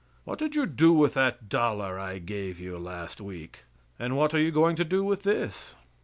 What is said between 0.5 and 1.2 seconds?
you do with